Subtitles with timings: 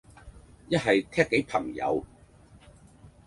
[0.67, 2.03] 一係 tag 俾朋友